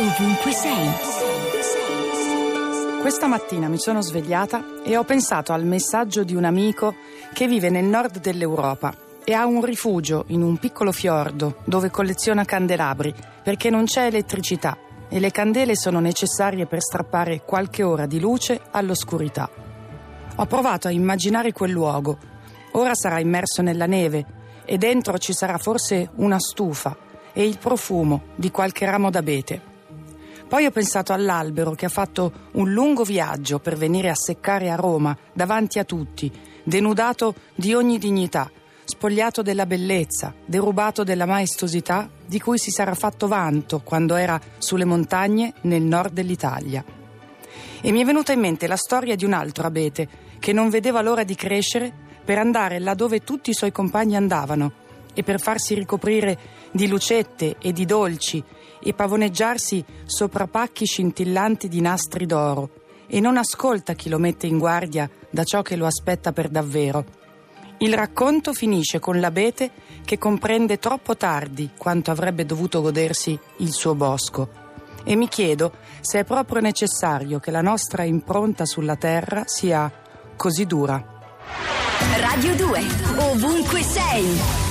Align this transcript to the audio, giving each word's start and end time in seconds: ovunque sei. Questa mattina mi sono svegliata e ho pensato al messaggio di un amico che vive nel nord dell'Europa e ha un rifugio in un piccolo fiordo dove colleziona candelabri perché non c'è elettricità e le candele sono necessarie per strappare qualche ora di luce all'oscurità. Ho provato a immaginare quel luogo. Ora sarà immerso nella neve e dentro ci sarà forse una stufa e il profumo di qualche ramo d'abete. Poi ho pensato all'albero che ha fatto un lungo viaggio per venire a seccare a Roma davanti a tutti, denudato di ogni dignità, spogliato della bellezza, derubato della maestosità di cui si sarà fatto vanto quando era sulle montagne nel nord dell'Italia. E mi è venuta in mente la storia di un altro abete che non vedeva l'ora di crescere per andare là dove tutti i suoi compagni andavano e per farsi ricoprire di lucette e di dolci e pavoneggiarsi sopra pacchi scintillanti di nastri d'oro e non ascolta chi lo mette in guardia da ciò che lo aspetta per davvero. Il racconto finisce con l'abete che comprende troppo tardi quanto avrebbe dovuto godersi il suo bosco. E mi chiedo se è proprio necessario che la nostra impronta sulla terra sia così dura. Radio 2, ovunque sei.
ovunque 0.00 0.52
sei. 0.52 0.90
Questa 3.00 3.26
mattina 3.26 3.66
mi 3.68 3.78
sono 3.78 4.00
svegliata 4.00 4.82
e 4.84 4.96
ho 4.96 5.02
pensato 5.02 5.52
al 5.52 5.64
messaggio 5.64 6.22
di 6.22 6.36
un 6.36 6.44
amico 6.44 6.94
che 7.32 7.48
vive 7.48 7.68
nel 7.68 7.84
nord 7.84 8.20
dell'Europa 8.20 8.94
e 9.24 9.32
ha 9.34 9.44
un 9.44 9.64
rifugio 9.64 10.24
in 10.28 10.42
un 10.42 10.56
piccolo 10.58 10.92
fiordo 10.92 11.62
dove 11.64 11.90
colleziona 11.90 12.44
candelabri 12.44 13.12
perché 13.42 13.70
non 13.70 13.86
c'è 13.86 14.06
elettricità 14.06 14.78
e 15.08 15.18
le 15.18 15.32
candele 15.32 15.74
sono 15.74 15.98
necessarie 15.98 16.66
per 16.66 16.80
strappare 16.80 17.42
qualche 17.42 17.82
ora 17.82 18.06
di 18.06 18.20
luce 18.20 18.60
all'oscurità. 18.70 19.50
Ho 20.36 20.46
provato 20.46 20.86
a 20.86 20.92
immaginare 20.92 21.52
quel 21.52 21.72
luogo. 21.72 22.18
Ora 22.72 22.94
sarà 22.94 23.18
immerso 23.18 23.62
nella 23.62 23.86
neve 23.86 24.24
e 24.64 24.78
dentro 24.78 25.18
ci 25.18 25.32
sarà 25.32 25.58
forse 25.58 26.10
una 26.16 26.38
stufa 26.38 26.96
e 27.32 27.44
il 27.44 27.58
profumo 27.58 28.22
di 28.36 28.52
qualche 28.52 28.86
ramo 28.88 29.10
d'abete. 29.10 29.67
Poi 30.48 30.64
ho 30.64 30.70
pensato 30.70 31.12
all'albero 31.12 31.72
che 31.72 31.84
ha 31.84 31.90
fatto 31.90 32.32
un 32.52 32.72
lungo 32.72 33.04
viaggio 33.04 33.58
per 33.58 33.76
venire 33.76 34.08
a 34.08 34.14
seccare 34.14 34.70
a 34.70 34.76
Roma 34.76 35.14
davanti 35.34 35.78
a 35.78 35.84
tutti, 35.84 36.32
denudato 36.64 37.34
di 37.54 37.74
ogni 37.74 37.98
dignità, 37.98 38.50
spogliato 38.84 39.42
della 39.42 39.66
bellezza, 39.66 40.34
derubato 40.46 41.04
della 41.04 41.26
maestosità 41.26 42.08
di 42.24 42.40
cui 42.40 42.56
si 42.56 42.70
sarà 42.70 42.94
fatto 42.94 43.28
vanto 43.28 43.82
quando 43.84 44.16
era 44.16 44.40
sulle 44.56 44.86
montagne 44.86 45.52
nel 45.62 45.82
nord 45.82 46.14
dell'Italia. 46.14 46.82
E 47.82 47.92
mi 47.92 48.00
è 48.00 48.04
venuta 48.06 48.32
in 48.32 48.40
mente 48.40 48.66
la 48.66 48.76
storia 48.76 49.16
di 49.16 49.26
un 49.26 49.34
altro 49.34 49.66
abete 49.66 50.08
che 50.38 50.54
non 50.54 50.70
vedeva 50.70 51.02
l'ora 51.02 51.24
di 51.24 51.34
crescere 51.34 51.92
per 52.24 52.38
andare 52.38 52.78
là 52.78 52.94
dove 52.94 53.22
tutti 53.22 53.50
i 53.50 53.54
suoi 53.54 53.70
compagni 53.70 54.16
andavano 54.16 54.86
e 55.14 55.22
per 55.22 55.40
farsi 55.40 55.74
ricoprire 55.74 56.38
di 56.70 56.86
lucette 56.86 57.56
e 57.60 57.72
di 57.72 57.84
dolci 57.84 58.42
e 58.80 58.94
pavoneggiarsi 58.94 59.84
sopra 60.04 60.46
pacchi 60.46 60.86
scintillanti 60.86 61.68
di 61.68 61.80
nastri 61.80 62.26
d'oro 62.26 62.70
e 63.06 63.20
non 63.20 63.36
ascolta 63.36 63.94
chi 63.94 64.08
lo 64.08 64.18
mette 64.18 64.46
in 64.46 64.58
guardia 64.58 65.08
da 65.30 65.44
ciò 65.44 65.62
che 65.62 65.76
lo 65.76 65.86
aspetta 65.86 66.32
per 66.32 66.48
davvero. 66.48 67.04
Il 67.78 67.94
racconto 67.94 68.52
finisce 68.52 68.98
con 68.98 69.20
l'abete 69.20 69.70
che 70.04 70.18
comprende 70.18 70.78
troppo 70.78 71.16
tardi 71.16 71.70
quanto 71.76 72.10
avrebbe 72.10 72.44
dovuto 72.44 72.80
godersi 72.80 73.38
il 73.58 73.72
suo 73.72 73.94
bosco. 73.94 74.66
E 75.04 75.14
mi 75.14 75.28
chiedo 75.28 75.72
se 76.00 76.20
è 76.20 76.24
proprio 76.24 76.60
necessario 76.60 77.38
che 77.38 77.50
la 77.50 77.62
nostra 77.62 78.02
impronta 78.02 78.66
sulla 78.66 78.96
terra 78.96 79.44
sia 79.46 79.90
così 80.36 80.66
dura. 80.66 81.02
Radio 82.20 82.54
2, 82.56 82.80
ovunque 83.18 83.82
sei. 83.82 84.67